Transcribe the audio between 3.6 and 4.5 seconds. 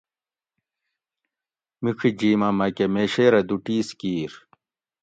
ٹِیس کیر